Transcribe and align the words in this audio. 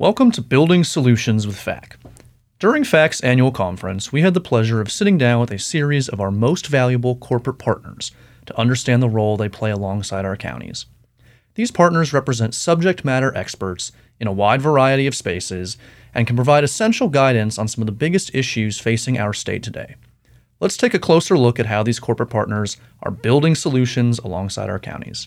Welcome 0.00 0.30
to 0.30 0.42
Building 0.42 0.84
Solutions 0.84 1.44
with 1.44 1.58
FAC. 1.58 1.98
During 2.60 2.84
FAC's 2.84 3.20
annual 3.20 3.50
conference, 3.50 4.12
we 4.12 4.22
had 4.22 4.32
the 4.32 4.40
pleasure 4.40 4.80
of 4.80 4.92
sitting 4.92 5.18
down 5.18 5.40
with 5.40 5.50
a 5.50 5.58
series 5.58 6.08
of 6.08 6.20
our 6.20 6.30
most 6.30 6.68
valuable 6.68 7.16
corporate 7.16 7.58
partners 7.58 8.12
to 8.46 8.56
understand 8.56 9.02
the 9.02 9.08
role 9.08 9.36
they 9.36 9.48
play 9.48 9.72
alongside 9.72 10.24
our 10.24 10.36
counties. 10.36 10.86
These 11.56 11.72
partners 11.72 12.12
represent 12.12 12.54
subject 12.54 13.04
matter 13.04 13.36
experts 13.36 13.90
in 14.20 14.28
a 14.28 14.32
wide 14.32 14.62
variety 14.62 15.08
of 15.08 15.16
spaces 15.16 15.76
and 16.14 16.28
can 16.28 16.36
provide 16.36 16.62
essential 16.62 17.08
guidance 17.08 17.58
on 17.58 17.66
some 17.66 17.82
of 17.82 17.86
the 17.86 17.92
biggest 17.92 18.32
issues 18.32 18.78
facing 18.78 19.18
our 19.18 19.32
state 19.32 19.64
today. 19.64 19.96
Let's 20.60 20.76
take 20.76 20.94
a 20.94 21.00
closer 21.00 21.36
look 21.36 21.58
at 21.58 21.66
how 21.66 21.82
these 21.82 21.98
corporate 21.98 22.30
partners 22.30 22.76
are 23.02 23.10
building 23.10 23.56
solutions 23.56 24.20
alongside 24.20 24.70
our 24.70 24.78
counties. 24.78 25.26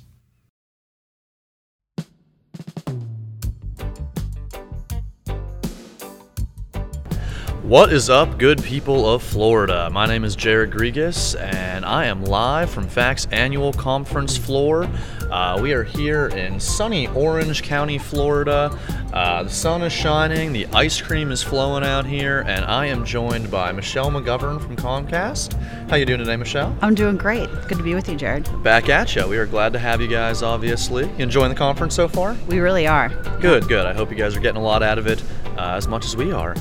What 7.72 7.94
is 7.94 8.10
up, 8.10 8.38
good 8.38 8.62
people 8.62 9.10
of 9.10 9.24
Florida? 9.24 9.90
My 9.90 10.06
name 10.06 10.26
is 10.26 10.36
Jared 10.36 10.72
Grigas, 10.72 11.40
and 11.40 11.86
I 11.86 12.04
am 12.04 12.26
live 12.26 12.70
from 12.70 12.86
FAC's 12.86 13.30
annual 13.32 13.72
conference 13.72 14.36
floor. 14.36 14.90
Uh, 15.32 15.58
we 15.62 15.72
are 15.72 15.86
here 15.86 16.28
in 16.28 16.60
sunny 16.60 17.08
Orange 17.08 17.64
County, 17.64 17.98
Florida. 17.98 18.78
Uh, 19.14 19.44
the 19.44 19.50
sun 19.50 19.84
is 19.84 19.94
shining, 19.94 20.52
the 20.52 20.66
ice 20.74 21.02
cream 21.02 21.32
is 21.32 21.42
flowing 21.42 21.86
out 21.86 22.06
here, 22.06 22.44
and 22.46 22.66
I 22.66 22.88
am 22.88 23.06
joined 23.06 23.50
by 23.50 23.72
Michelle 23.72 24.12
McGovern 24.12 24.62
from 24.62 24.76
Comcast. 24.76 25.54
How 25.90 25.96
you 25.96 26.06
doing 26.06 26.20
today, 26.20 26.36
Michelle? 26.36 26.76
I'm 26.82 26.94
doing 26.94 27.16
great. 27.16 27.50
Good 27.70 27.78
to 27.78 27.84
be 27.86 27.96
with 27.96 28.10
you, 28.10 28.18
Jared. 28.18 28.50
Back 28.64 28.90
at 28.90 29.16
you. 29.16 29.26
We 29.30 29.38
are 29.38 29.46
glad 29.46 29.72
to 29.72 29.80
have 29.80 30.02
you 30.02 30.10
guys. 30.10 30.44
Obviously, 30.44 31.06
you 31.06 31.20
enjoying 31.20 31.52
the 31.52 31.58
conference 31.58 31.96
so 31.96 32.10
far? 32.10 32.36
We 32.50 32.60
really 32.60 32.86
are. 32.86 33.08
Good, 33.40 33.70
good. 33.70 33.86
I 33.86 33.94
hope 33.94 34.12
you 34.12 34.18
guys 34.18 34.36
are 34.36 34.42
getting 34.42 34.60
a 34.60 34.66
lot 34.66 34.84
out 34.84 34.98
of 34.98 35.08
it, 35.08 35.24
uh, 35.58 35.76
as 35.78 35.88
much 35.88 36.04
as 36.04 36.18
we 36.18 36.34
are. 36.34 36.54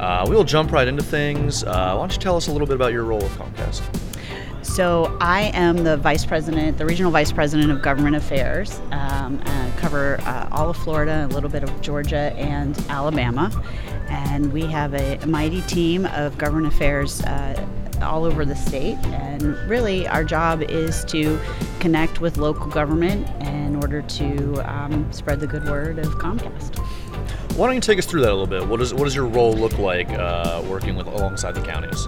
Uh, 0.00 0.24
we 0.28 0.36
will 0.36 0.44
jump 0.44 0.72
right 0.72 0.88
into 0.88 1.02
things. 1.02 1.64
Uh, 1.64 1.94
why 1.94 2.02
don't 2.02 2.12
you 2.12 2.18
tell 2.18 2.36
us 2.36 2.48
a 2.48 2.52
little 2.52 2.66
bit 2.66 2.76
about 2.76 2.92
your 2.92 3.04
role 3.04 3.18
with 3.18 3.32
Comcast? 3.32 3.82
So 4.62 5.16
I 5.20 5.50
am 5.54 5.78
the 5.82 5.96
vice 5.96 6.24
president, 6.24 6.78
the 6.78 6.86
regional 6.86 7.10
vice 7.10 7.32
president 7.32 7.70
of 7.72 7.82
government 7.82 8.16
affairs. 8.16 8.78
Um, 8.92 9.40
I 9.44 9.72
cover 9.76 10.20
uh, 10.22 10.48
all 10.52 10.70
of 10.70 10.76
Florida, 10.76 11.26
a 11.26 11.32
little 11.32 11.50
bit 11.50 11.62
of 11.62 11.80
Georgia 11.80 12.32
and 12.36 12.78
Alabama, 12.88 13.50
and 14.08 14.52
we 14.52 14.62
have 14.66 14.94
a, 14.94 15.16
a 15.16 15.26
mighty 15.26 15.62
team 15.62 16.06
of 16.06 16.36
government 16.38 16.72
affairs 16.72 17.22
uh, 17.22 17.66
all 18.02 18.24
over 18.24 18.44
the 18.44 18.54
state. 18.54 18.98
And 19.06 19.56
really, 19.68 20.06
our 20.06 20.22
job 20.22 20.62
is 20.62 21.04
to 21.06 21.40
connect 21.80 22.20
with 22.20 22.36
local 22.36 22.66
government 22.66 23.28
in 23.42 23.76
order 23.76 24.02
to 24.02 24.72
um, 24.72 25.10
spread 25.12 25.40
the 25.40 25.46
good 25.46 25.64
word 25.64 25.98
of 25.98 26.14
Comcast. 26.16 26.84
Why 27.58 27.66
don't 27.66 27.74
you 27.74 27.80
take 27.80 27.98
us 27.98 28.06
through 28.06 28.20
that 28.20 28.30
a 28.30 28.36
little 28.36 28.46
bit? 28.46 28.68
What 28.68 28.78
does 28.78 28.94
what 28.94 29.02
does 29.02 29.16
your 29.16 29.26
role 29.26 29.52
look 29.52 29.76
like 29.80 30.08
uh, 30.10 30.62
working 30.68 30.94
with 30.94 31.08
alongside 31.08 31.56
the 31.56 31.60
counties? 31.60 32.06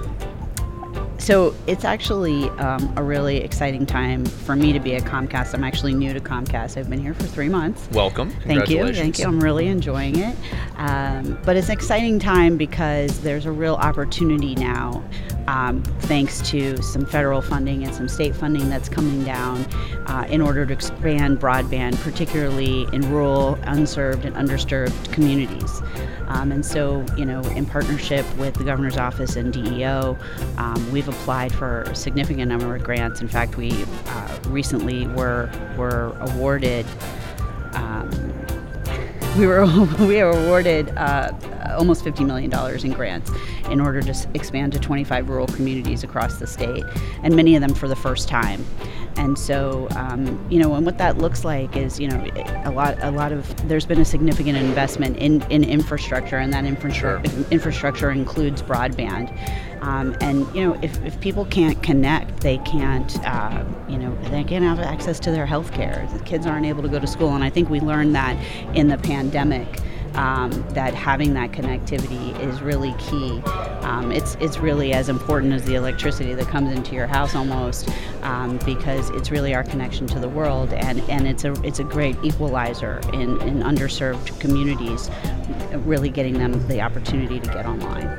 So 1.18 1.56
it's 1.66 1.84
actually 1.84 2.48
um, 2.50 2.94
a 2.96 3.02
really 3.02 3.38
exciting 3.38 3.84
time 3.84 4.24
for 4.24 4.54
me 4.54 4.72
to 4.72 4.78
be 4.78 4.94
at 4.94 5.02
Comcast. 5.02 5.52
I'm 5.52 5.64
actually 5.64 5.92
new 5.94 6.14
to 6.14 6.20
Comcast. 6.20 6.76
I've 6.76 6.88
been 6.88 7.00
here 7.00 7.14
for 7.14 7.24
three 7.24 7.48
months. 7.48 7.88
Welcome. 7.90 8.30
Thank 8.46 8.68
you. 8.68 8.94
Thank 8.94 9.18
you. 9.18 9.26
I'm 9.26 9.40
really 9.40 9.66
enjoying 9.66 10.20
it. 10.20 10.36
Um, 10.76 11.36
but 11.44 11.56
it's 11.56 11.66
an 11.66 11.72
exciting 11.72 12.20
time 12.20 12.56
because 12.56 13.20
there's 13.22 13.44
a 13.44 13.52
real 13.52 13.74
opportunity 13.74 14.54
now, 14.54 15.02
um, 15.50 15.82
thanks 16.02 16.40
to 16.50 16.80
some 16.80 17.04
federal 17.04 17.42
funding 17.42 17.82
and 17.82 17.92
some 17.92 18.08
state 18.08 18.36
funding 18.36 18.70
that's 18.70 18.88
coming 18.88 19.24
down 19.24 19.64
uh, 20.06 20.24
in 20.30 20.40
order 20.40 20.64
to 20.64 20.72
expand 20.72 21.40
broadband, 21.40 22.00
particularly 22.02 22.86
in 22.92 23.10
rural, 23.10 23.58
unserved, 23.64 24.24
and 24.24 24.36
underserved 24.36 25.12
communities. 25.12 25.82
Um, 26.28 26.52
and 26.52 26.64
so, 26.64 27.04
you 27.16 27.24
know, 27.24 27.40
in 27.56 27.66
partnership 27.66 28.24
with 28.36 28.54
the 28.54 28.62
governor's 28.62 28.96
office 28.96 29.34
and 29.34 29.52
DEO, 29.52 30.16
um, 30.56 30.92
we've 30.92 31.08
applied 31.08 31.52
for 31.52 31.82
a 31.82 31.96
significant 31.96 32.48
number 32.48 32.76
of 32.76 32.84
grants. 32.84 33.20
In 33.20 33.26
fact, 33.26 33.56
we 33.56 33.84
uh, 34.06 34.38
recently 34.46 35.08
were 35.08 35.50
were 35.76 36.16
awarded. 36.20 36.86
Um, 37.72 38.08
we 39.36 39.48
were 39.48 39.66
we 39.98 40.22
were 40.22 40.30
awarded 40.30 40.90
uh, 40.90 41.32
almost 41.76 42.04
$50 42.04 42.24
million 42.24 42.52
in 42.84 42.92
grants 42.92 43.32
in 43.70 43.80
order 43.80 44.00
to 44.02 44.28
expand 44.34 44.72
to 44.72 44.78
25 44.78 45.28
rural 45.28 45.46
communities 45.46 46.04
across 46.04 46.38
the 46.38 46.46
state, 46.46 46.84
and 47.22 47.34
many 47.34 47.54
of 47.54 47.60
them 47.60 47.74
for 47.74 47.88
the 47.88 47.96
first 47.96 48.28
time. 48.28 48.64
And 49.16 49.38
so, 49.38 49.88
um, 49.96 50.44
you 50.50 50.58
know, 50.58 50.74
and 50.74 50.86
what 50.86 50.98
that 50.98 51.18
looks 51.18 51.44
like 51.44 51.76
is, 51.76 51.98
you 51.98 52.08
know, 52.08 52.24
a 52.64 52.70
lot, 52.70 52.96
a 53.02 53.10
lot 53.10 53.32
of 53.32 53.68
there's 53.68 53.86
been 53.86 54.00
a 54.00 54.04
significant 54.04 54.56
investment 54.56 55.16
in, 55.16 55.42
in 55.50 55.64
infrastructure, 55.64 56.36
and 56.36 56.52
that 56.52 56.64
infrastructure 56.64 57.28
sure. 57.28 57.44
infrastructure 57.50 58.10
includes 58.10 58.62
broadband. 58.62 59.36
Um, 59.82 60.14
and 60.20 60.46
you 60.54 60.62
know, 60.62 60.78
if, 60.82 61.02
if 61.04 61.18
people 61.20 61.46
can't 61.46 61.82
connect, 61.82 62.40
they 62.40 62.58
can't, 62.58 63.18
uh, 63.26 63.64
you 63.88 63.96
know, 63.96 64.14
they 64.24 64.44
can't 64.44 64.64
have 64.64 64.78
access 64.78 65.18
to 65.20 65.30
their 65.30 65.46
health 65.46 65.72
care. 65.72 66.06
The 66.12 66.18
kids 66.20 66.46
aren't 66.46 66.66
able 66.66 66.82
to 66.82 66.88
go 66.88 66.98
to 66.98 67.06
school, 67.06 67.34
and 67.34 67.42
I 67.42 67.50
think 67.50 67.70
we 67.70 67.80
learned 67.80 68.14
that 68.14 68.36
in 68.74 68.88
the 68.88 68.98
pandemic. 68.98 69.80
Um, 70.14 70.50
that 70.70 70.92
having 70.92 71.34
that 71.34 71.52
connectivity 71.52 72.38
is 72.40 72.60
really 72.60 72.94
key. 72.98 73.40
Um, 73.82 74.10
it's 74.12 74.36
it's 74.40 74.58
really 74.58 74.92
as 74.92 75.08
important 75.08 75.52
as 75.52 75.64
the 75.64 75.76
electricity 75.76 76.34
that 76.34 76.46
comes 76.48 76.72
into 76.72 76.94
your 76.94 77.06
house 77.06 77.34
almost, 77.34 77.88
um, 78.22 78.58
because 78.64 79.10
it's 79.10 79.30
really 79.30 79.54
our 79.54 79.62
connection 79.62 80.06
to 80.08 80.18
the 80.18 80.28
world, 80.28 80.72
and, 80.72 81.00
and 81.08 81.26
it's 81.26 81.44
a 81.44 81.52
it's 81.62 81.78
a 81.78 81.84
great 81.84 82.16
equalizer 82.24 83.00
in, 83.12 83.40
in 83.42 83.60
underserved 83.60 84.38
communities, 84.40 85.10
really 85.86 86.10
getting 86.10 86.34
them 86.34 86.66
the 86.68 86.80
opportunity 86.80 87.38
to 87.40 87.48
get 87.50 87.66
online. 87.66 88.16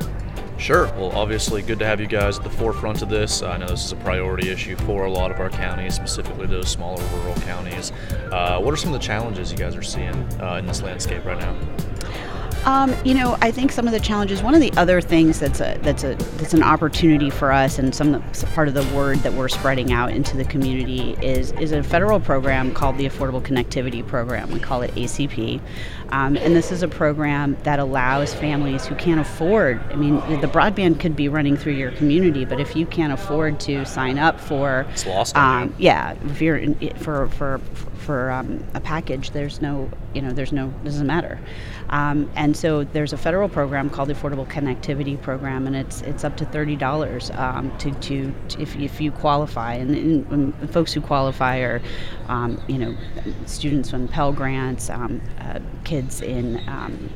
Sure. 0.62 0.86
Well, 0.94 1.10
obviously, 1.16 1.60
good 1.60 1.80
to 1.80 1.86
have 1.86 2.00
you 2.00 2.06
guys 2.06 2.38
at 2.38 2.44
the 2.44 2.50
forefront 2.50 3.02
of 3.02 3.08
this. 3.08 3.42
I 3.42 3.56
know 3.56 3.66
this 3.66 3.84
is 3.84 3.90
a 3.90 3.96
priority 3.96 4.48
issue 4.48 4.76
for 4.76 5.06
a 5.06 5.10
lot 5.10 5.32
of 5.32 5.40
our 5.40 5.50
counties, 5.50 5.96
specifically 5.96 6.46
those 6.46 6.68
smaller 6.68 7.02
rural 7.16 7.34
counties. 7.40 7.90
Uh, 8.30 8.60
what 8.60 8.72
are 8.72 8.76
some 8.76 8.94
of 8.94 9.00
the 9.00 9.04
challenges 9.04 9.50
you 9.50 9.58
guys 9.58 9.74
are 9.74 9.82
seeing 9.82 10.14
uh, 10.40 10.58
in 10.60 10.66
this 10.66 10.80
landscape 10.80 11.24
right 11.24 11.40
now? 11.40 11.56
Um, 12.64 12.94
you 13.04 13.14
know, 13.14 13.36
I 13.40 13.50
think 13.50 13.72
some 13.72 13.86
of 13.86 13.92
the 13.92 13.98
challenges. 13.98 14.42
One 14.42 14.54
of 14.54 14.60
the 14.60 14.72
other 14.76 15.00
things 15.00 15.40
that's 15.40 15.60
a 15.60 15.78
that's 15.82 16.04
a 16.04 16.14
that's 16.36 16.54
an 16.54 16.62
opportunity 16.62 17.28
for 17.28 17.50
us, 17.50 17.78
and 17.78 17.92
some 17.92 18.22
part 18.54 18.68
of 18.68 18.74
the 18.74 18.84
word 18.94 19.18
that 19.18 19.32
we're 19.32 19.48
spreading 19.48 19.92
out 19.92 20.12
into 20.12 20.36
the 20.36 20.44
community 20.44 21.12
is 21.22 21.50
is 21.52 21.72
a 21.72 21.82
federal 21.82 22.20
program 22.20 22.72
called 22.72 22.98
the 22.98 23.08
Affordable 23.08 23.42
Connectivity 23.42 24.06
Program. 24.06 24.50
We 24.52 24.60
call 24.60 24.82
it 24.82 24.94
ACP, 24.94 25.60
um, 26.10 26.36
and 26.36 26.54
this 26.54 26.70
is 26.70 26.84
a 26.84 26.88
program 26.88 27.56
that 27.64 27.80
allows 27.80 28.32
families 28.32 28.86
who 28.86 28.94
can't 28.94 29.20
afford. 29.20 29.80
I 29.90 29.96
mean, 29.96 30.16
the 30.40 30.46
broadband 30.46 31.00
could 31.00 31.16
be 31.16 31.28
running 31.28 31.56
through 31.56 31.74
your 31.74 31.90
community, 31.92 32.44
but 32.44 32.60
if 32.60 32.76
you 32.76 32.86
can't 32.86 33.12
afford 33.12 33.58
to 33.60 33.84
sign 33.84 34.18
up 34.18 34.38
for, 34.38 34.86
it's 34.90 35.04
lost. 35.04 35.36
Um, 35.36 35.74
yeah, 35.78 36.14
if 36.26 36.40
you're 36.40 36.58
in, 36.58 36.76
for 36.98 37.26
for 37.28 37.60
for 38.02 38.30
um, 38.30 38.64
a 38.74 38.80
package, 38.80 39.30
there's 39.30 39.60
no, 39.62 39.90
you 40.14 40.20
know, 40.20 40.32
there's 40.32 40.52
no, 40.52 40.68
doesn't 40.84 41.06
matter. 41.06 41.38
Um, 41.88 42.30
and 42.34 42.56
so 42.56 42.84
there's 42.84 43.12
a 43.12 43.16
federal 43.16 43.48
program 43.48 43.88
called 43.90 44.08
the 44.08 44.14
Affordable 44.14 44.46
Connectivity 44.46 45.20
Program, 45.20 45.66
and 45.66 45.76
it's 45.76 46.02
it's 46.02 46.24
up 46.24 46.36
to 46.38 46.44
thirty 46.46 46.76
dollars 46.76 47.30
um, 47.34 47.76
to, 47.78 47.90
to, 47.92 48.34
to 48.48 48.60
if, 48.60 48.76
if 48.76 49.00
you 49.00 49.12
qualify, 49.12 49.74
and, 49.74 49.90
and, 49.94 50.32
and 50.32 50.70
folks 50.72 50.92
who 50.92 51.00
qualify 51.00 51.58
are, 51.58 51.80
um, 52.28 52.60
you 52.68 52.78
know, 52.78 52.94
students 53.46 53.94
on 53.94 54.08
Pell 54.08 54.32
grants, 54.32 54.90
um, 54.90 55.20
uh, 55.40 55.60
kids 55.84 56.20
in 56.22 56.56
um, 56.68 57.10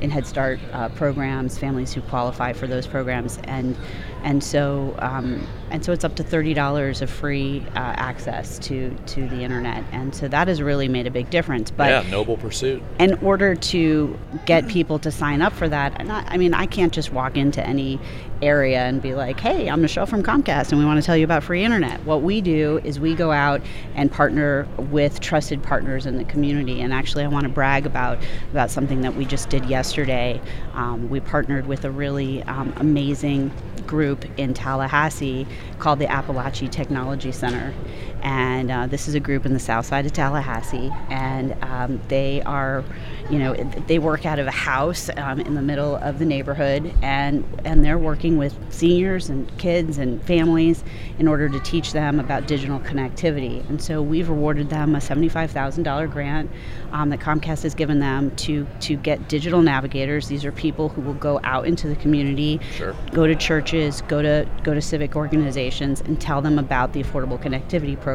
in 0.00 0.10
Head 0.10 0.26
Start 0.26 0.58
uh, 0.72 0.88
programs, 0.90 1.58
families 1.58 1.92
who 1.94 2.02
qualify 2.02 2.52
for 2.52 2.66
those 2.66 2.86
programs, 2.86 3.38
and 3.44 3.76
and 4.22 4.42
so 4.42 4.94
um, 4.98 5.46
and 5.70 5.84
so 5.84 5.92
it's 5.92 6.04
up 6.04 6.14
to 6.16 6.22
thirty 6.22 6.54
dollars 6.54 7.02
of 7.02 7.10
free 7.10 7.64
uh, 7.74 7.78
access 7.78 8.58
to 8.60 8.90
to 9.06 9.28
the 9.28 9.42
internet, 9.42 9.84
and 9.92 10.14
so 10.14 10.28
that 10.28 10.48
has 10.48 10.62
really 10.62 10.88
made 10.88 11.06
a 11.06 11.10
big 11.10 11.30
difference. 11.30 11.70
But 11.70 11.88
yeah, 11.90 12.10
noble 12.10 12.36
pursuit. 12.36 12.82
In 12.98 13.14
order 13.14 13.54
to 13.54 14.18
get 14.46 14.68
people 14.68 14.98
to 15.00 15.10
sign 15.10 15.42
up 15.42 15.52
for 15.52 15.68
that, 15.68 16.06
not, 16.06 16.26
I 16.28 16.36
mean, 16.36 16.54
I 16.54 16.66
can't 16.66 16.92
just 16.92 17.12
walk 17.12 17.36
into 17.36 17.64
any 17.66 17.98
area 18.42 18.80
and 18.80 19.00
be 19.00 19.14
like, 19.14 19.40
"Hey, 19.40 19.68
I'm 19.68 19.82
Michelle 19.82 20.06
from 20.06 20.22
Comcast, 20.22 20.70
and 20.70 20.78
we 20.78 20.84
want 20.84 21.00
to 21.00 21.06
tell 21.06 21.16
you 21.16 21.24
about 21.24 21.42
free 21.42 21.64
internet." 21.64 22.04
What 22.04 22.22
we 22.22 22.40
do 22.40 22.80
is 22.84 23.00
we 23.00 23.14
go 23.14 23.32
out 23.32 23.60
and 23.94 24.10
partner 24.10 24.66
with 24.78 25.20
trusted 25.20 25.62
partners 25.62 26.06
in 26.06 26.16
the 26.16 26.24
community, 26.24 26.80
and 26.80 26.92
actually, 26.92 27.24
I 27.24 27.28
want 27.28 27.44
to 27.44 27.48
brag 27.48 27.86
about 27.86 28.18
about 28.50 28.70
something 28.70 29.00
that 29.02 29.14
we 29.14 29.24
just 29.24 29.48
did 29.48 29.64
yesterday. 29.66 30.40
Um, 30.74 31.08
we 31.08 31.20
partnered 31.20 31.66
with 31.66 31.84
a 31.84 31.90
really 31.90 32.42
um, 32.44 32.72
amazing 32.76 33.50
group 33.86 34.11
in 34.36 34.54
Tallahassee 34.54 35.46
called 35.78 35.98
the 35.98 36.10
Appalachian 36.10 36.68
Technology 36.68 37.32
Center. 37.32 37.74
And 38.22 38.70
uh, 38.70 38.86
this 38.86 39.08
is 39.08 39.14
a 39.14 39.20
group 39.20 39.44
in 39.46 39.52
the 39.52 39.58
south 39.60 39.86
side 39.86 40.06
of 40.06 40.12
Tallahassee, 40.12 40.90
and 41.10 41.56
um, 41.64 42.00
they 42.08 42.40
are, 42.42 42.84
you 43.30 43.38
know, 43.38 43.54
they 43.86 43.98
work 43.98 44.24
out 44.24 44.38
of 44.38 44.46
a 44.46 44.50
house 44.52 45.10
um, 45.16 45.40
in 45.40 45.54
the 45.54 45.62
middle 45.62 45.96
of 45.96 46.18
the 46.18 46.24
neighborhood, 46.24 46.94
and 47.02 47.44
and 47.64 47.84
they're 47.84 47.98
working 47.98 48.36
with 48.38 48.54
seniors 48.72 49.28
and 49.28 49.56
kids 49.58 49.98
and 49.98 50.22
families 50.22 50.84
in 51.18 51.26
order 51.28 51.48
to 51.48 51.58
teach 51.60 51.92
them 51.92 52.20
about 52.20 52.46
digital 52.46 52.78
connectivity. 52.80 53.68
And 53.68 53.82
so 53.82 54.00
we've 54.00 54.28
awarded 54.30 54.70
them 54.70 54.94
a 54.94 55.00
seventy-five 55.00 55.50
thousand 55.50 55.82
dollar 55.82 56.06
grant 56.06 56.50
um, 56.92 57.10
that 57.10 57.20
Comcast 57.20 57.62
has 57.64 57.74
given 57.74 57.98
them 57.98 58.30
to 58.36 58.66
to 58.80 58.96
get 58.96 59.28
digital 59.28 59.62
navigators. 59.62 60.28
These 60.28 60.44
are 60.44 60.52
people 60.52 60.88
who 60.88 61.00
will 61.00 61.14
go 61.14 61.40
out 61.42 61.66
into 61.66 61.88
the 61.88 61.96
community, 61.96 62.60
Sure. 62.76 62.94
go 63.12 63.26
to 63.26 63.34
churches, 63.34 64.02
go 64.02 64.22
to 64.22 64.46
go 64.62 64.74
to 64.74 64.80
civic 64.80 65.16
organizations, 65.16 66.00
and 66.00 66.20
tell 66.20 66.40
them 66.40 66.58
about 66.58 66.92
the 66.92 67.02
Affordable 67.02 67.40
Connectivity 67.42 67.98
Program, 68.00 68.11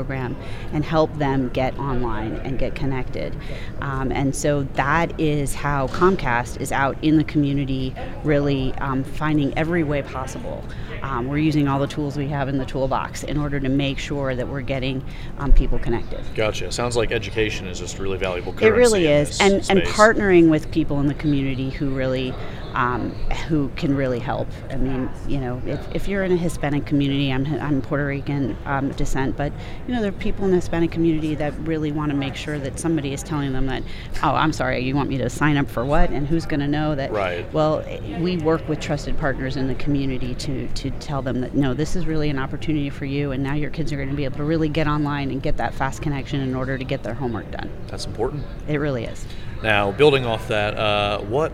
and 0.74 0.84
help 0.84 1.14
them 1.18 1.50
get 1.50 1.78
online 1.80 2.36
and 2.38 2.60
get 2.60 2.76
connected. 2.76 3.36
Um, 3.82 4.12
and 4.12 4.36
so 4.36 4.64
that 4.74 5.20
is 5.20 5.54
how 5.54 5.88
Comcast 5.88 6.60
is 6.62 6.72
out 6.72 6.98
in 7.02 7.18
the 7.18 7.24
community, 7.24 7.94
really 8.24 8.74
um, 8.76 9.04
finding 9.04 9.58
every 9.58 9.84
way 9.84 10.02
possible. 10.02 10.64
Um, 11.02 11.28
we're 11.28 11.38
using 11.38 11.68
all 11.68 11.80
the 11.80 11.88
tools 11.88 12.18
we 12.18 12.28
have 12.30 12.50
in 12.50 12.58
the 12.58 12.66
toolbox 12.66 13.24
in 13.24 13.38
order 13.38 13.60
to 13.60 13.70
make 13.70 14.00
sure 14.00 14.36
that 14.36 14.48
we're 14.48 14.62
getting 14.62 15.04
um, 15.38 15.54
people 15.54 15.80
connected. 15.80 16.24
Gotcha. 16.36 16.72
Sounds 16.72 16.96
like 16.98 17.12
education 17.12 17.68
is 17.68 17.80
just 17.80 18.00
really 18.00 18.18
valuable 18.18 18.58
It 18.60 18.70
really 18.70 19.08
is, 19.08 19.40
and 19.40 19.54
and 19.70 19.82
partnering 19.82 20.50
with 20.50 20.72
people 20.72 21.00
in 21.00 21.08
the 21.08 21.14
community 21.14 21.70
who 21.70 21.90
really, 21.90 22.34
um, 22.78 23.10
who 23.48 23.70
can 23.70 23.96
really 23.96 24.20
help. 24.20 24.48
I 24.70 24.76
mean, 24.76 25.10
you 25.28 25.40
know, 25.40 25.60
if, 25.66 25.96
if 25.96 26.08
you're 26.08 26.24
in 26.24 26.32
a 26.32 26.38
Hispanic 26.38 26.86
community, 26.86 27.34
I'm 27.34 27.46
I'm 27.60 27.82
Puerto 27.82 28.06
Rican 28.06 28.56
um, 28.66 28.92
descent, 28.92 29.36
but 29.36 29.52
you 29.88 29.96
know, 29.96 30.02
there 30.02 30.10
are 30.10 30.20
people 30.20 30.46
in 30.46 30.52
the 30.52 30.58
Hispanic 30.58 30.92
community 30.92 31.34
that 31.36 31.58
really 31.62 31.92
want 31.92 32.12
to 32.12 32.16
make 32.16 32.36
sure 32.36 32.60
that 32.60 32.80
somebody 32.80 33.14
is 33.14 33.24
telling 33.24 33.52
them 33.52 33.66
that, 33.66 33.82
oh, 34.22 34.36
I'm 34.36 34.54
sorry, 34.54 34.80
you 34.82 34.96
want 34.96 35.10
me 35.10 35.18
to 35.18 35.28
sign 35.28 35.58
up 35.58 35.68
for 35.68 35.86
what, 35.86 36.12
and 36.12 36.28
who's 36.28 36.46
going 36.46 36.60
to 36.60 36.68
know 36.68 36.94
that? 36.94 37.12
Right. 37.12 37.52
Well, 37.52 37.84
we 38.20 38.38
work 38.38 38.70
with 38.70 38.80
trusted 38.80 39.18
partners 39.18 39.58
in 39.58 39.68
the 39.68 39.76
community 39.76 40.36
to 40.36 40.68
to 40.68 40.92
tell 40.92 41.24
them 41.24 41.42
that 41.42 41.56
no, 41.56 41.74
this 41.74 41.96
is 41.96 42.06
really 42.06 42.30
an 42.30 42.38
opportunity 42.38 42.92
for 42.92 43.06
you, 43.06 43.32
and 43.32 43.42
now 43.42 43.56
your 43.56 43.72
kids 43.72 43.92
are 43.92 43.98
going 43.98 44.10
to 44.10 44.16
be 44.16 44.26
able 44.26 44.38
to 44.38 44.44
really 44.44 44.70
get 44.70 44.88
online 44.88 45.32
and 45.32 45.42
get 45.42 45.58
that 45.58 45.74
fast 45.74 46.04
connection 46.04 46.42
in 46.42 46.54
order 46.54 46.78
to 46.78 46.84
get 46.84 47.02
their 47.02 47.16
homework 47.16 47.50
done. 47.50 47.72
That's 47.88 48.06
important. 48.06 48.46
It 48.68 48.78
really 48.78 49.06
is. 49.06 49.26
Now, 49.64 49.92
building 49.92 50.24
off 50.24 50.48
that, 50.50 50.78
uh, 50.78 51.22
what 51.22 51.52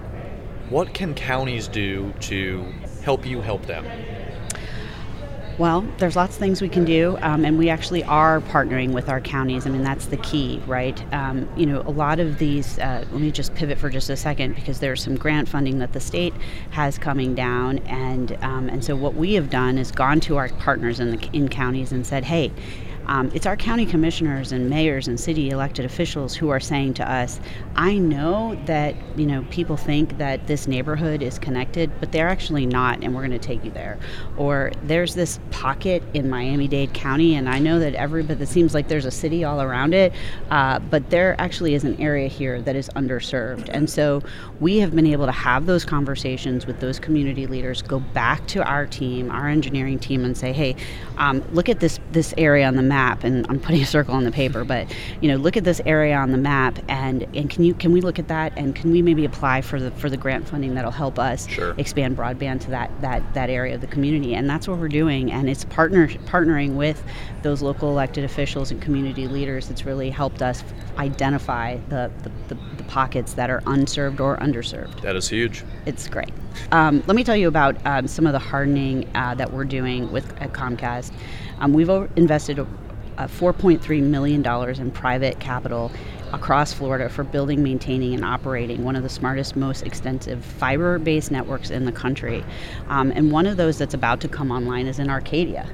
what 0.73 0.91
can 0.95 1.13
counties 1.13 1.67
do 1.67 2.11
to 2.19 2.65
help 3.03 3.27
you 3.27 3.41
help 3.41 3.63
them? 3.67 3.85
Well, 5.59 5.81
there's 5.99 6.15
lots 6.15 6.33
of 6.33 6.39
things 6.39 6.63
we 6.63 6.67
can 6.67 6.83
do, 6.83 7.15
um, 7.21 7.45
and 7.45 7.59
we 7.59 7.69
actually 7.69 8.03
are 8.05 8.41
partnering 8.41 8.91
with 8.91 9.07
our 9.07 9.21
counties. 9.21 9.67
I 9.67 9.69
mean, 9.69 9.83
that's 9.83 10.07
the 10.07 10.17
key, 10.17 10.63
right? 10.65 10.99
Um, 11.13 11.47
you 11.55 11.67
know, 11.67 11.81
a 11.81 11.91
lot 11.91 12.19
of 12.19 12.39
these. 12.39 12.79
Uh, 12.79 13.05
let 13.11 13.21
me 13.21 13.29
just 13.29 13.53
pivot 13.53 13.77
for 13.77 13.91
just 13.91 14.09
a 14.09 14.17
second 14.17 14.55
because 14.55 14.79
there's 14.79 15.03
some 15.03 15.15
grant 15.15 15.47
funding 15.47 15.77
that 15.77 15.93
the 15.93 15.99
state 15.99 16.33
has 16.71 16.97
coming 16.97 17.35
down, 17.35 17.77
and 17.85 18.35
um, 18.41 18.67
and 18.67 18.83
so 18.83 18.95
what 18.95 19.13
we 19.13 19.35
have 19.35 19.51
done 19.51 19.77
is 19.77 19.91
gone 19.91 20.19
to 20.21 20.37
our 20.37 20.49
partners 20.49 20.99
in 20.99 21.11
the 21.11 21.29
in 21.33 21.49
counties 21.49 21.91
and 21.91 22.05
said, 22.05 22.25
hey. 22.25 22.51
Um, 23.07 23.31
it's 23.33 23.45
our 23.45 23.57
county 23.57 23.85
commissioners 23.85 24.51
and 24.51 24.69
mayors 24.69 25.07
and 25.07 25.19
city 25.19 25.49
elected 25.49 25.85
officials 25.85 26.33
who 26.35 26.49
are 26.49 26.59
saying 26.59 26.93
to 26.95 27.11
us, 27.11 27.39
I 27.75 27.97
know 27.97 28.59
that 28.65 28.95
you 29.17 29.25
know 29.25 29.45
people 29.49 29.77
think 29.77 30.17
that 30.17 30.47
this 30.47 30.67
neighborhood 30.67 31.21
is 31.21 31.39
connected, 31.39 31.91
but 31.99 32.11
they're 32.11 32.27
actually 32.27 32.65
not, 32.65 33.03
and 33.03 33.13
we're 33.13 33.21
going 33.21 33.31
to 33.31 33.39
take 33.39 33.63
you 33.65 33.71
there. 33.71 33.97
Or 34.37 34.71
there's 34.83 35.15
this 35.15 35.39
pocket 35.51 36.03
in 36.13 36.29
Miami-Dade 36.29 36.93
County, 36.93 37.35
and 37.35 37.49
I 37.49 37.59
know 37.59 37.79
that 37.79 37.95
everybody 37.95 38.43
it 38.43 38.47
seems 38.47 38.73
like 38.73 38.87
there's 38.87 39.05
a 39.05 39.11
city 39.11 39.43
all 39.43 39.61
around 39.61 39.93
it, 39.93 40.13
uh, 40.49 40.79
but 40.79 41.09
there 41.09 41.35
actually 41.39 41.73
is 41.73 41.83
an 41.83 41.99
area 42.01 42.27
here 42.27 42.61
that 42.61 42.75
is 42.75 42.89
underserved, 42.89 43.69
and 43.69 43.89
so 43.89 44.21
we 44.59 44.77
have 44.77 44.95
been 44.95 45.07
able 45.07 45.25
to 45.25 45.31
have 45.31 45.65
those 45.65 45.83
conversations 45.85 46.65
with 46.65 46.79
those 46.79 46.99
community 46.99 47.47
leaders, 47.47 47.81
go 47.81 47.99
back 47.99 48.45
to 48.47 48.63
our 48.63 48.85
team, 48.85 49.29
our 49.31 49.47
engineering 49.47 49.99
team, 49.99 50.23
and 50.25 50.37
say, 50.37 50.53
hey, 50.53 50.75
um, 51.17 51.43
look 51.53 51.69
at 51.69 51.79
this 51.79 51.99
this 52.11 52.33
area 52.37 52.67
on 52.67 52.75
the 52.75 52.81
map 52.93 53.23
and 53.23 53.45
I'm 53.49 53.59
putting 53.59 53.81
a 53.81 53.85
circle 53.85 54.13
on 54.15 54.23
the 54.23 54.31
paper 54.31 54.63
but 54.73 54.83
you 55.21 55.27
know 55.29 55.37
look 55.45 55.55
at 55.57 55.63
this 55.63 55.81
area 55.85 56.15
on 56.15 56.31
the 56.31 56.37
map 56.37 56.73
and 56.87 57.25
and 57.33 57.49
can 57.49 57.63
you 57.63 57.73
can 57.73 57.91
we 57.91 58.01
look 58.01 58.19
at 58.19 58.27
that 58.27 58.53
and 58.57 58.75
can 58.75 58.91
we 58.91 59.01
maybe 59.01 59.25
apply 59.25 59.61
for 59.61 59.79
the 59.79 59.91
for 59.91 60.09
the 60.09 60.17
grant 60.17 60.47
funding 60.47 60.73
that'll 60.75 60.91
help 61.05 61.17
us 61.19 61.47
Sure. 61.47 61.73
expand 61.77 62.15
broadband 62.17 62.61
to 62.61 62.69
that 62.71 62.89
that 63.01 63.21
that 63.33 63.49
area 63.49 63.73
of 63.75 63.81
the 63.81 63.87
community 63.95 64.35
and 64.35 64.49
that's 64.49 64.67
what 64.67 64.77
we're 64.79 64.95
doing 65.03 65.31
and 65.31 65.49
it's 65.49 65.65
partner 65.65 66.07
partnering 66.33 66.75
with 66.75 67.03
those 67.41 67.61
local 67.61 67.89
elected 67.89 68.23
officials 68.23 68.71
and 68.71 68.81
community 68.81 69.27
leaders 69.27 69.67
that's 69.67 69.85
really 69.85 70.09
helped 70.09 70.41
us 70.41 70.63
identify 70.97 71.77
the 71.89 72.11
the, 72.23 72.31
the, 72.49 72.57
the 72.77 72.83
pockets 72.85 73.33
that 73.33 73.49
are 73.49 73.61
unserved 73.67 74.19
or 74.21 74.37
underserved 74.37 75.01
That 75.01 75.15
is 75.15 75.27
huge. 75.29 75.63
it's 75.85 76.07
great. 76.07 76.31
Um, 76.71 77.01
let 77.07 77.15
me 77.15 77.23
tell 77.23 77.35
you 77.35 77.47
about 77.47 77.75
um, 77.85 78.07
some 78.07 78.27
of 78.27 78.33
the 78.33 78.39
hardening 78.39 79.09
uh, 79.15 79.33
that 79.35 79.51
we're 79.51 79.65
doing 79.65 80.11
with 80.11 80.25
at 80.39 80.53
Comcast. 80.53 81.11
Um, 81.59 81.73
we've 81.73 81.89
invested 82.15 82.59
uh, 83.17 83.27
$4.3 83.27 84.01
million 84.03 84.45
in 84.81 84.91
private 84.91 85.39
capital 85.39 85.91
across 86.33 86.73
Florida 86.73 87.07
for 87.07 87.23
building, 87.23 87.63
maintaining, 87.63 88.13
and 88.13 88.25
operating 88.25 88.83
one 88.83 88.95
of 88.95 89.03
the 89.03 89.09
smartest, 89.09 89.55
most 89.55 89.83
extensive 89.83 90.43
fiber 90.43 90.99
based 90.99 91.31
networks 91.31 91.69
in 91.69 91.85
the 91.85 91.91
country. 91.91 92.43
Um, 92.89 93.11
and 93.11 93.31
one 93.31 93.45
of 93.45 93.55
those 93.55 93.77
that's 93.77 93.93
about 93.93 94.19
to 94.21 94.27
come 94.27 94.51
online 94.51 94.87
is 94.87 94.99
in 94.99 95.09
Arcadia. 95.09 95.69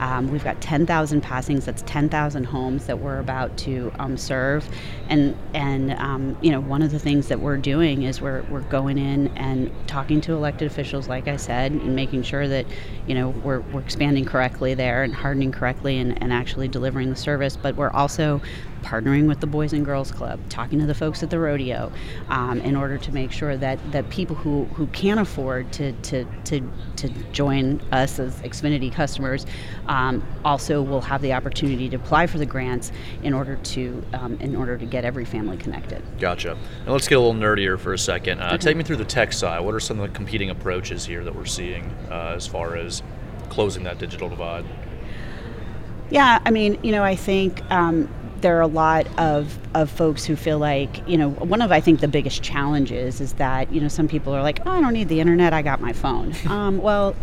Um, 0.00 0.30
we've 0.30 0.42
got 0.42 0.60
10,000 0.62 1.20
passings. 1.20 1.66
That's 1.66 1.82
10,000 1.82 2.44
homes 2.44 2.86
that 2.86 2.98
we're 2.98 3.18
about 3.18 3.56
to 3.58 3.92
um, 3.98 4.16
serve, 4.16 4.66
and 5.10 5.36
and 5.52 5.92
um, 5.92 6.38
you 6.40 6.50
know 6.50 6.60
one 6.60 6.80
of 6.80 6.90
the 6.90 6.98
things 6.98 7.28
that 7.28 7.40
we're 7.40 7.58
doing 7.58 8.04
is 8.04 8.18
we're 8.18 8.42
we're 8.44 8.62
going 8.62 8.96
in 8.96 9.28
and 9.36 9.70
talking 9.86 10.22
to 10.22 10.32
elected 10.32 10.70
officials, 10.70 11.06
like 11.06 11.28
I 11.28 11.36
said, 11.36 11.72
and 11.72 11.94
making 11.94 12.22
sure 12.22 12.48
that 12.48 12.64
you 13.06 13.14
know 13.14 13.28
we're 13.28 13.60
we're 13.60 13.82
expanding 13.82 14.24
correctly 14.24 14.72
there 14.72 15.02
and 15.02 15.14
hardening 15.14 15.52
correctly 15.52 15.98
and, 15.98 16.20
and 16.22 16.32
actually 16.32 16.68
delivering 16.68 17.10
the 17.10 17.16
service. 17.16 17.56
But 17.56 17.76
we're 17.76 17.90
also 17.90 18.40
partnering 18.82 19.26
with 19.26 19.40
the 19.40 19.46
Boys 19.46 19.72
and 19.72 19.84
Girls 19.84 20.10
Club, 20.10 20.40
talking 20.48 20.78
to 20.80 20.86
the 20.86 20.94
folks 20.94 21.22
at 21.22 21.30
the 21.30 21.38
rodeo, 21.38 21.92
um, 22.28 22.60
in 22.60 22.76
order 22.76 22.98
to 22.98 23.12
make 23.12 23.32
sure 23.32 23.56
that, 23.56 23.78
that 23.92 24.08
people 24.10 24.36
who, 24.36 24.64
who 24.66 24.86
can't 24.88 25.20
afford 25.20 25.72
to, 25.72 25.92
to, 25.92 26.24
to, 26.44 26.70
to 26.96 27.08
join 27.32 27.80
us 27.92 28.18
as 28.18 28.40
Xfinity 28.40 28.92
customers 28.92 29.46
um, 29.86 30.26
also 30.44 30.82
will 30.82 31.00
have 31.00 31.22
the 31.22 31.32
opportunity 31.32 31.88
to 31.88 31.96
apply 31.96 32.26
for 32.26 32.38
the 32.38 32.46
grants 32.46 32.92
in 33.22 33.34
order 33.34 33.56
to 33.56 34.02
um, 34.12 34.34
in 34.40 34.56
order 34.56 34.76
to 34.76 34.86
get 34.86 35.04
every 35.04 35.24
family 35.24 35.56
connected. 35.56 36.02
Gotcha. 36.18 36.56
Now 36.86 36.92
let's 36.92 37.08
get 37.08 37.16
a 37.16 37.20
little 37.20 37.40
nerdier 37.40 37.78
for 37.78 37.92
a 37.92 37.98
second. 37.98 38.40
Uh, 38.40 38.56
Take 38.56 38.76
me 38.76 38.84
through 38.84 38.96
the 38.96 39.04
tech 39.04 39.32
side. 39.32 39.60
What 39.60 39.74
are 39.74 39.80
some 39.80 40.00
of 40.00 40.08
the 40.08 40.14
competing 40.14 40.50
approaches 40.50 41.04
here 41.04 41.24
that 41.24 41.34
we're 41.34 41.46
seeing 41.46 41.84
uh, 42.10 42.34
as 42.36 42.46
far 42.46 42.76
as 42.76 43.02
closing 43.48 43.84
that 43.84 43.98
digital 43.98 44.28
divide? 44.28 44.64
Yeah, 46.10 46.40
I 46.44 46.50
mean, 46.50 46.78
you 46.82 46.90
know, 46.90 47.04
I 47.04 47.14
think 47.14 47.62
um, 47.70 48.12
there 48.40 48.56
are 48.58 48.62
a 48.62 48.66
lot 48.66 49.06
of, 49.18 49.58
of 49.74 49.90
folks 49.90 50.24
who 50.24 50.36
feel 50.36 50.58
like, 50.58 51.06
you 51.08 51.16
know, 51.16 51.30
one 51.30 51.62
of 51.62 51.72
I 51.72 51.80
think 51.80 52.00
the 52.00 52.08
biggest 52.08 52.42
challenges 52.42 53.20
is 53.20 53.34
that, 53.34 53.72
you 53.72 53.80
know, 53.80 53.88
some 53.88 54.08
people 54.08 54.34
are 54.34 54.42
like, 54.42 54.60
oh, 54.66 54.70
I 54.70 54.80
don't 54.80 54.92
need 54.92 55.08
the 55.08 55.20
internet, 55.20 55.52
I 55.52 55.62
got 55.62 55.80
my 55.80 55.92
phone. 55.92 56.34
um, 56.46 56.78
well, 56.78 57.14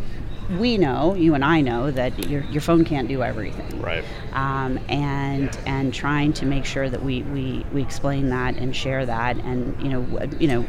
we 0.49 0.77
know, 0.77 1.13
you 1.13 1.33
and 1.33 1.43
I 1.43 1.61
know, 1.61 1.91
that 1.91 2.29
your, 2.29 2.41
your 2.45 2.61
phone 2.61 2.85
can't 2.85 3.07
do 3.07 3.23
everything. 3.23 3.81
Right. 3.81 4.03
Um, 4.33 4.79
and 4.89 5.57
and 5.65 5.93
trying 5.93 6.33
to 6.33 6.45
make 6.45 6.65
sure 6.65 6.89
that 6.89 7.03
we, 7.03 7.23
we, 7.23 7.65
we 7.73 7.81
explain 7.81 8.29
that 8.29 8.55
and 8.57 8.75
share 8.75 9.05
that 9.05 9.37
and 9.37 9.81
you 9.81 9.89
know 9.89 10.27
you 10.39 10.47
know 10.47 10.65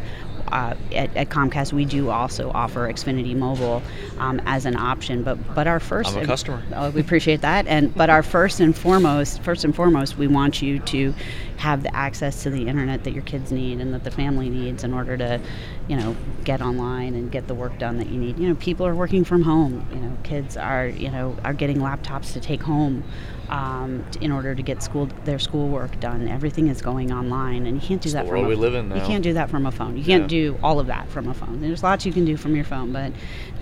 uh, 0.52 0.74
at, 0.94 1.14
at 1.16 1.28
Comcast 1.28 1.72
we 1.72 1.84
do 1.84 2.08
also 2.08 2.50
offer 2.52 2.90
Xfinity 2.90 3.36
Mobile 3.36 3.82
um, 4.18 4.40
as 4.46 4.64
an 4.64 4.76
option 4.76 5.22
but 5.22 5.36
but 5.54 5.66
our 5.66 5.78
1st 5.78 6.16
I'm 6.16 6.22
a 6.22 6.26
customer. 6.26 6.62
Oh, 6.74 6.90
we 6.90 7.00
appreciate 7.00 7.40
that. 7.42 7.66
And 7.66 7.94
but 7.94 8.10
our 8.10 8.22
first 8.22 8.60
and 8.60 8.76
foremost, 8.76 9.42
first 9.42 9.64
and 9.64 9.74
foremost, 9.74 10.16
we 10.16 10.26
want 10.26 10.62
you 10.62 10.78
to 10.78 11.14
have 11.56 11.82
the 11.82 11.94
access 11.94 12.44
to 12.44 12.50
the 12.50 12.68
internet 12.68 13.04
that 13.04 13.12
your 13.12 13.24
kids 13.24 13.50
need 13.50 13.80
and 13.80 13.92
that 13.92 14.04
the 14.04 14.10
family 14.10 14.48
needs 14.48 14.84
in 14.84 14.94
order 14.94 15.16
to, 15.16 15.40
you 15.88 15.96
know, 15.96 16.16
get 16.44 16.62
online 16.62 17.14
and 17.14 17.32
get 17.32 17.48
the 17.48 17.54
work 17.54 17.76
done 17.78 17.98
that 17.98 18.08
you 18.08 18.18
need. 18.18 18.38
You 18.38 18.48
know, 18.48 18.54
people 18.54 18.86
are 18.86 18.94
working 18.94 19.24
from 19.24 19.42
home. 19.42 19.67
You 19.92 20.00
know, 20.00 20.16
kids 20.22 20.56
are 20.56 20.86
you 20.86 21.10
know 21.10 21.36
are 21.44 21.54
getting 21.54 21.78
laptops 21.78 22.32
to 22.34 22.40
take 22.40 22.62
home. 22.62 23.04
Um, 23.50 24.04
in 24.20 24.30
order 24.30 24.54
to 24.54 24.60
get 24.62 24.82
school 24.82 25.08
their 25.24 25.38
schoolwork 25.38 25.98
done, 26.00 26.28
everything 26.28 26.68
is 26.68 26.82
going 26.82 27.10
online, 27.10 27.64
and 27.66 27.80
you 27.80 27.88
can't 27.88 28.02
do 28.02 28.08
It's 28.08 28.12
that 28.12 28.24
the 28.24 28.28
from 28.28 28.40
world 28.40 28.44
a, 28.44 28.48
we 28.50 28.56
live 28.56 28.74
in 28.74 28.90
You 28.94 29.00
can't 29.00 29.22
do 29.24 29.32
that 29.32 29.48
from 29.48 29.64
a 29.64 29.72
phone. 29.72 29.96
You 29.96 30.04
can't 30.04 30.24
Yeah. 30.24 30.28
do 30.52 30.58
all 30.62 30.78
of 30.78 30.86
that 30.88 31.08
from 31.08 31.28
a 31.28 31.32
phone. 31.32 31.62
There's 31.62 31.82
lots 31.82 32.04
you 32.04 32.12
can 32.12 32.26
do 32.26 32.36
from 32.36 32.54
your 32.54 32.66
phone, 32.66 32.92
but 32.92 33.10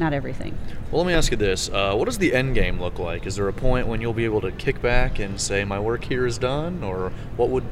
not 0.00 0.12
everything. 0.12 0.58
Well, 0.90 1.02
let 1.02 1.06
me 1.06 1.14
ask 1.14 1.30
you 1.30 1.36
this: 1.36 1.70
uh, 1.72 1.94
What 1.94 2.06
does 2.06 2.18
the 2.18 2.34
end 2.34 2.56
game 2.56 2.80
look 2.80 2.98
like? 2.98 3.26
Is 3.26 3.36
there 3.36 3.46
a 3.46 3.52
point 3.52 3.86
when 3.86 4.00
you'll 4.00 4.12
be 4.12 4.24
able 4.24 4.40
to 4.40 4.50
kick 4.50 4.82
back 4.82 5.20
and 5.20 5.40
say, 5.40 5.64
"My 5.64 5.78
work 5.78 6.04
here 6.04 6.26
is 6.26 6.36
done," 6.36 6.82
or 6.82 7.12
what 7.36 7.50
would 7.50 7.62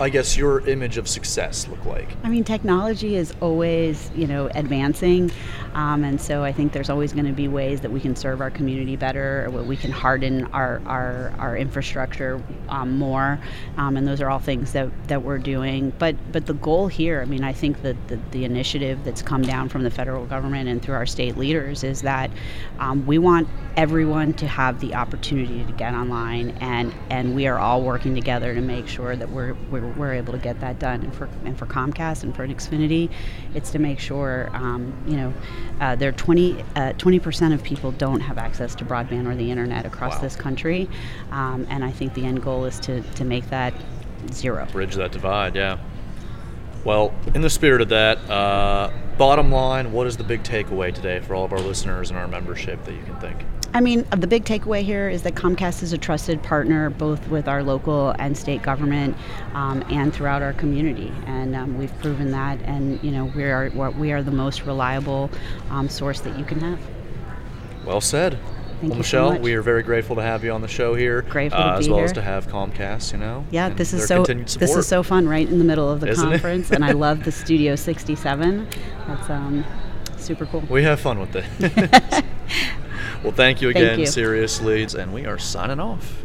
I 0.00 0.08
guess, 0.08 0.36
your 0.36 0.66
image 0.68 0.98
of 0.98 1.08
success 1.08 1.68
look 1.68 1.84
like? 1.84 2.08
I 2.24 2.28
mean, 2.28 2.42
technology 2.42 3.16
is 3.16 3.32
always, 3.40 4.10
you 4.14 4.26
know, 4.26 4.50
advancing, 4.54 5.30
um, 5.74 6.04
and 6.04 6.20
so 6.20 6.42
I 6.42 6.52
think 6.52 6.72
there's 6.72 6.90
always 6.90 7.12
going 7.12 7.26
to 7.26 7.32
be 7.32 7.48
ways 7.48 7.80
that 7.82 7.90
we 7.90 8.00
can 8.00 8.16
serve 8.16 8.40
our 8.40 8.50
community 8.50 8.96
better, 8.96 9.46
or 9.46 9.62
we 9.62 9.76
can 9.76 9.92
harden 9.92 10.46
our 10.46 10.80
our, 10.86 11.32
our 11.38 11.56
infrastructure 11.56 12.42
um, 12.68 12.98
more, 12.98 13.38
um, 13.76 13.96
and 13.96 14.06
those 14.06 14.20
are 14.20 14.28
all 14.28 14.38
things 14.38 14.72
that, 14.72 14.88
that 15.08 15.22
we're 15.22 15.38
doing. 15.38 15.92
But 15.98 16.16
but 16.32 16.46
the 16.46 16.54
goal 16.54 16.88
here, 16.88 17.22
I 17.22 17.24
mean, 17.24 17.44
I 17.44 17.52
think 17.52 17.82
that 17.82 17.96
the, 18.08 18.18
the 18.32 18.44
initiative 18.44 19.04
that's 19.04 19.22
come 19.22 19.42
down 19.42 19.68
from 19.68 19.84
the 19.84 19.90
federal 19.90 20.26
government 20.26 20.68
and 20.68 20.82
through 20.82 20.94
our 20.94 21.06
state 21.06 21.36
leaders 21.36 21.84
is 21.84 22.02
that 22.02 22.30
um, 22.78 23.06
we 23.06 23.18
want 23.18 23.48
everyone 23.76 24.32
to 24.34 24.46
have 24.46 24.80
the 24.80 24.94
opportunity 24.94 25.64
to 25.64 25.72
get 25.72 25.94
online, 25.94 26.50
and 26.60 26.92
and 27.10 27.34
we 27.34 27.46
are 27.46 27.58
all 27.58 27.82
working 27.82 28.14
together 28.14 28.54
to 28.54 28.60
make 28.60 28.88
sure 28.88 29.14
that 29.16 29.30
we're 29.30 29.54
we're, 29.70 29.83
we're 29.96 30.14
able 30.14 30.32
to 30.32 30.38
get 30.38 30.60
that 30.60 30.78
done. 30.78 31.02
And 31.02 31.14
for 31.14 31.28
and 31.44 31.58
for 31.58 31.66
Comcast 31.66 32.22
and 32.22 32.34
for 32.34 32.46
Xfinity, 32.46 33.10
it's 33.54 33.70
to 33.72 33.78
make 33.78 33.98
sure 33.98 34.50
um, 34.52 34.92
you 35.06 35.16
know 35.16 35.34
uh, 35.80 35.96
there 35.96 36.08
are 36.08 36.12
20 36.12 36.64
uh, 36.76 36.92
percent 37.20 37.54
of 37.54 37.62
people 37.62 37.92
don't 37.92 38.20
have 38.20 38.38
access 38.38 38.74
to 38.76 38.84
broadband 38.84 39.26
or 39.30 39.34
the 39.34 39.50
internet 39.50 39.86
across 39.86 40.14
Wow. 40.16 40.20
this 40.20 40.36
country, 40.36 40.88
um, 41.30 41.66
and 41.70 41.84
I 41.84 41.90
think 41.90 42.14
the 42.14 42.24
end 42.24 42.42
goal 42.42 42.64
is 42.64 42.78
to 42.80 43.00
to 43.02 43.24
make 43.24 43.48
that 43.50 43.74
zero. 44.32 44.66
Bridge 44.72 44.94
that 44.96 45.12
divide, 45.12 45.54
yeah. 45.56 45.78
Well, 46.84 47.14
in 47.34 47.40
the 47.40 47.48
spirit 47.48 47.80
of 47.80 47.88
that, 47.88 48.18
uh, 48.30 48.90
bottom 49.16 49.50
line, 49.50 49.90
what 49.92 50.06
is 50.06 50.18
the 50.18 50.24
big 50.24 50.42
takeaway 50.42 50.94
today 50.94 51.20
for 51.20 51.34
all 51.34 51.44
of 51.46 51.52
our 51.52 51.58
listeners 51.60 52.10
and 52.10 52.18
our 52.18 52.28
membership 52.28 52.84
that 52.84 52.92
you 52.92 53.02
can 53.02 53.16
think? 53.20 53.38
I 53.74 53.80
mean, 53.80 54.06
the 54.16 54.28
big 54.28 54.44
takeaway 54.44 54.82
here 54.82 55.08
is 55.08 55.22
that 55.22 55.34
Comcast 55.34 55.82
is 55.82 55.92
a 55.92 55.98
trusted 55.98 56.40
partner 56.44 56.90
both 56.90 57.26
with 57.26 57.48
our 57.48 57.64
local 57.64 58.14
and 58.20 58.38
state 58.38 58.62
government 58.62 59.16
um, 59.52 59.84
and 59.90 60.14
throughout 60.14 60.42
our 60.42 60.52
community, 60.52 61.12
and 61.26 61.56
um, 61.56 61.76
we've 61.76 61.96
proven 61.98 62.30
that. 62.30 62.62
And 62.62 63.02
you 63.02 63.10
know, 63.10 63.24
we 63.34 63.42
are 63.42 63.70
we 63.98 64.12
are 64.12 64.22
the 64.22 64.30
most 64.30 64.64
reliable 64.64 65.28
um, 65.70 65.88
source 65.88 66.20
that 66.20 66.38
you 66.38 66.44
can 66.44 66.60
have. 66.60 66.78
Well 67.84 68.00
said. 68.00 68.38
Thank 68.80 68.90
well, 68.90 68.98
you 68.98 69.04
so 69.04 69.18
Michelle, 69.18 69.32
much. 69.32 69.40
we 69.40 69.54
are 69.54 69.62
very 69.62 69.82
grateful 69.82 70.14
to 70.16 70.22
have 70.22 70.44
you 70.44 70.52
on 70.52 70.60
the 70.60 70.68
show 70.68 70.94
here. 70.94 71.22
Grateful 71.22 71.58
to 71.58 71.74
uh, 71.74 71.78
as 71.78 71.88
well 71.88 72.00
as 72.00 72.12
to 72.12 72.22
have 72.22 72.46
Comcast, 72.46 73.12
you 73.12 73.18
know. 73.18 73.44
Yeah, 73.50 73.70
this 73.70 73.92
is 73.92 74.06
so 74.06 74.24
this 74.24 74.56
is 74.56 74.86
so 74.86 75.02
fun 75.02 75.26
right 75.26 75.48
in 75.48 75.58
the 75.58 75.64
middle 75.64 75.90
of 75.90 75.98
the 75.98 76.08
Isn't 76.08 76.30
conference, 76.30 76.70
and 76.70 76.84
I 76.84 76.92
love 77.06 77.24
the 77.24 77.32
Studio 77.32 77.74
67. 77.74 78.68
That's 79.08 79.30
um, 79.30 79.64
super 80.16 80.46
cool. 80.46 80.60
We 80.70 80.84
have 80.84 81.00
fun 81.00 81.18
with 81.18 81.34
it. 81.34 82.24
well, 83.24 83.32
thank 83.32 83.62
you 83.62 83.72
Thank 83.72 83.84
again, 83.84 84.00
you. 84.00 84.06
seriously, 84.06 84.86
and 84.96 85.12
we 85.12 85.26
are 85.26 85.38
signing 85.38 85.80
off. 85.80 86.23